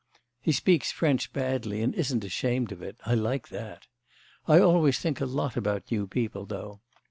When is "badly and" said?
1.31-1.93